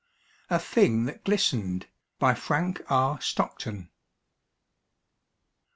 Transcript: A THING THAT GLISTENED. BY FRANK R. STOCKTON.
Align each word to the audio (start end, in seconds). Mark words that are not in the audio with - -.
A 0.49 0.57
THING 0.57 1.05
THAT 1.05 1.23
GLISTENED. 1.25 1.85
BY 2.17 2.33
FRANK 2.33 2.81
R. 2.89 3.21
STOCKTON. 3.21 3.91